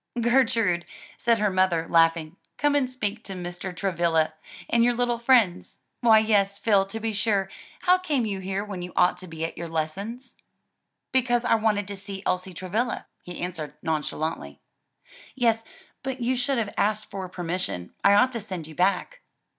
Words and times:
"Gertude," 0.19 0.85
said 1.19 1.37
her 1.37 1.51
mother, 1.51 1.85
laughing 1.87 2.35
"come 2.57 2.73
and 2.73 2.89
speak 2.89 3.23
to 3.23 3.33
Mr. 3.33 3.71
Travilla 3.71 4.33
and 4.67 4.83
your 4.83 4.95
little 4.95 5.19
friends. 5.19 5.77
Why 5.99 6.17
yes, 6.17 6.57
Phil, 6.57 6.87
to 6.87 6.99
be 6.99 7.13
sure; 7.13 7.51
how 7.81 7.99
came 7.99 8.25
you 8.25 8.39
here 8.39 8.65
when 8.65 8.81
you 8.81 8.93
ought 8.95 9.15
to 9.17 9.27
be 9.27 9.45
at 9.45 9.59
your 9.59 9.67
lessons?" 9.67 10.35
"Because 11.11 11.45
I 11.45 11.53
wanted 11.53 11.87
to 11.87 11.95
see 11.95 12.23
Elsie 12.25 12.55
Travilla," 12.55 13.05
he 13.21 13.39
answered 13.41 13.75
nonchalantly. 13.83 14.59
"Yes, 15.35 15.63
but 16.01 16.19
you 16.19 16.35
should 16.35 16.57
have 16.57 16.73
asked 16.77 17.11
for 17.11 17.29
permission. 17.29 17.93
I 18.03 18.15
ought 18.15 18.31
to 18.31 18.41
send 18.41 18.65
you 18.65 18.73
back." 18.73 19.21